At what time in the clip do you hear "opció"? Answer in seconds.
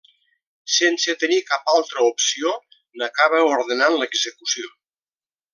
2.13-2.55